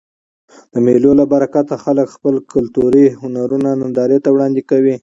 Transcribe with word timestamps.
د 0.73 0.75
مېلو 0.85 1.11
له 1.19 1.25
برکته 1.33 1.75
خلک 1.85 2.07
خپل 2.15 2.35
کلتوري 2.53 3.05
هنرونه 3.21 3.69
نندارې 3.81 4.17
ته 4.23 4.29
وړاندي 4.31 4.63
کوي. 4.71 4.95